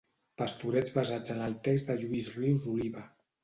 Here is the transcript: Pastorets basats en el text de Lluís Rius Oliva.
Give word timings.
Pastorets 0.41 0.93
basats 0.95 1.35
en 1.35 1.45
el 1.49 1.55
text 1.69 1.95
de 1.95 2.01
Lluís 2.03 2.33
Rius 2.41 2.69
Oliva. 2.77 3.09